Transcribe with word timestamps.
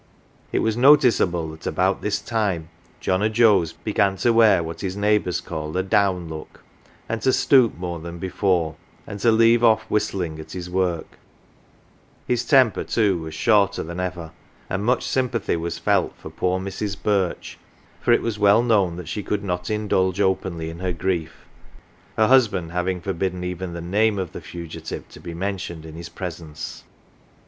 It 0.51 0.63
was 0.63 0.75
noticeable 0.75 1.51
that 1.51 1.67
about 1.67 2.01
this 2.01 2.19
time 2.19 2.69
John 2.99 3.19
0"* 3.19 3.31
Joe's 3.31 3.73
began 3.73 4.15
to 4.15 4.33
wear 4.33 4.63
what 4.63 4.81
his 4.81 4.97
neighbours 4.97 5.39
called" 5.39 5.77
a 5.77 5.83
down 5.83 6.27
look,"" 6.27 6.63
and 7.07 7.21
to 7.21 7.31
stoop 7.31 7.77
more 7.77 7.99
than 7.99 8.17
before, 8.17 8.77
and 9.05 9.19
to 9.19 9.31
leave 9.31 9.63
off' 9.63 9.83
whistling 9.91 10.39
at 10.39 10.53
his 10.53 10.71
work: 10.71 11.19
his 12.27 12.43
temper 12.43 12.83
too 12.83 13.21
was" 13.21 13.35
shorter" 13.35 13.83
than 13.83 13.99
ever, 13.99 14.31
and 14.71 14.83
much 14.83 15.05
sympathy 15.05 15.55
was 15.55 15.77
felt 15.77 16.15
for 16.17 16.31
poor 16.31 16.59
Mrs. 16.59 16.97
Birch, 16.99 17.59
for 18.01 18.11
it 18.11 18.23
was 18.23 18.39
well 18.39 18.63
known 18.63 18.95
that 18.95 19.07
she 19.07 19.21
could 19.21 19.43
not 19.43 19.69
indulge 19.69 20.19
openly 20.19 20.71
in 20.71 20.79
her 20.79 20.93
grief, 20.93 21.45
her 22.17 22.25
husband 22.27 22.71
having 22.71 23.01
forbidden 23.01 23.43
even 23.43 23.73
the 23.73 23.81
name 23.81 24.17
of 24.17 24.31
the 24.31 24.41
fugitive 24.41 25.07
to 25.09 25.19
be 25.19 25.35
mentioned 25.35 25.85
in 25.85 25.93
his 25.93 26.09
presence. 26.09 26.85